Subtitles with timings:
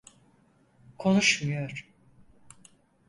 [0.97, 1.87] Konuşmuyor.